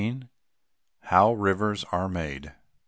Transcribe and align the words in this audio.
HOW 1.01 1.33
RIVERS 1.33 1.83
ARE 1.91 2.09
MADE. 2.09 2.55